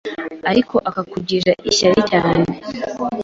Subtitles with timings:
[0.51, 2.43] ariko akakugirira ishyari cyane